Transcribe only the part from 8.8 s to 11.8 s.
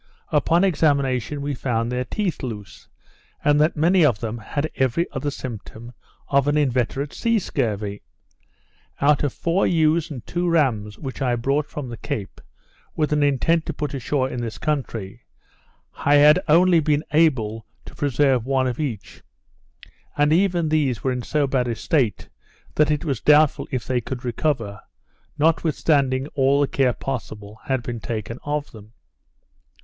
Out of four ewes and two rams which I brought